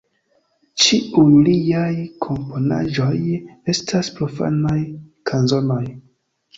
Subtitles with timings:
[0.83, 1.91] Ĉiuj liaj
[2.27, 3.13] komponaĵoj
[3.77, 4.79] estas profanaj
[5.35, 5.85] kanzonoj.